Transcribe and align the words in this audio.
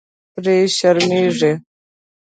پرې 0.33 0.55
شرمېږي. 0.77 1.51